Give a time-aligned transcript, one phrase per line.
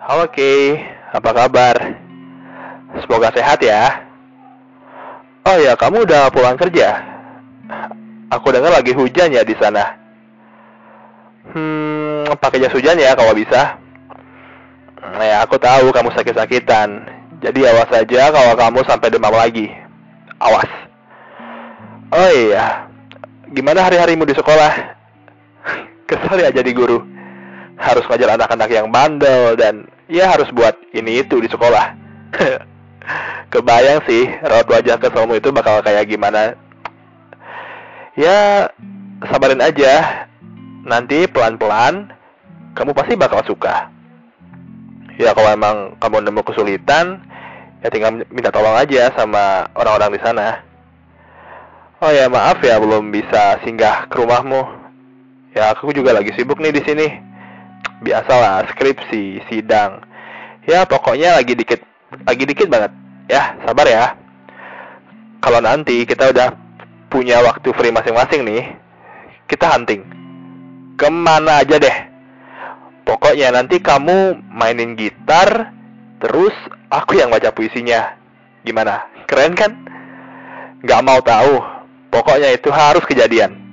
[0.00, 0.80] Oke,
[1.12, 1.76] apa kabar?
[3.04, 4.08] Semoga sehat ya.
[5.44, 7.04] Oh ya, kamu udah pulang kerja?
[8.32, 10.00] Aku dengar lagi hujan ya di sana.
[11.52, 13.76] Hmm, pakai jas hujan ya kalau bisa.
[15.04, 16.88] Nah, ya, aku tahu kamu sakit-sakitan.
[17.44, 19.68] Jadi awas aja kalau kamu sampai demam lagi.
[20.40, 20.68] Awas.
[22.08, 22.88] Oh iya,
[23.52, 24.96] gimana hari-harimu di sekolah?
[26.08, 27.19] Kesal ya jadi guru.
[27.80, 31.96] Harus ngajar anak-anak yang bandel dan ya harus buat ini itu di sekolah.
[33.52, 36.54] Kebayang sih raut wajah keselmu itu bakal kayak gimana.
[38.14, 38.68] Ya,
[39.26, 40.26] sabarin aja.
[40.84, 42.12] Nanti pelan-pelan
[42.76, 43.90] kamu pasti bakal suka.
[45.20, 47.20] Ya kalau emang kamu nemu kesulitan,
[47.84, 50.64] ya tinggal minta tolong aja sama orang-orang di sana.
[52.00, 54.64] Oh ya maaf ya belum bisa singgah ke rumahmu.
[55.52, 57.06] Ya aku juga lagi sibuk nih di sini.
[58.00, 60.00] Biasalah skripsi, sidang.
[60.64, 61.84] Ya pokoknya lagi dikit,
[62.24, 62.92] lagi dikit banget.
[63.28, 64.04] Ya sabar ya.
[65.40, 66.52] Kalau nanti kita udah
[67.08, 68.76] punya waktu free masing-masing nih,
[69.48, 70.04] kita hunting.
[70.96, 71.96] Ke mana aja deh.
[73.08, 75.72] Pokoknya nanti kamu mainin gitar,
[76.20, 76.52] terus
[76.92, 78.16] aku yang baca puisinya.
[78.60, 79.08] Gimana?
[79.24, 79.72] Keren kan?
[80.84, 81.60] Gak mau tahu.
[82.12, 83.69] Pokoknya itu harus kejadian.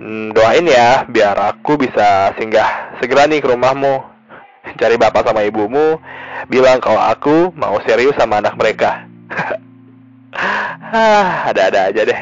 [0.00, 4.00] Hmm, doain ya, biar aku bisa singgah segera nih ke rumahmu.
[4.80, 6.00] Cari bapak sama ibumu,
[6.48, 9.04] bilang kalau aku mau serius sama anak mereka.
[10.32, 12.20] Hah, ada-ada aja deh.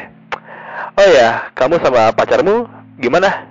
[0.99, 2.67] Oh ya, kamu sama pacarmu
[2.99, 3.48] gimana?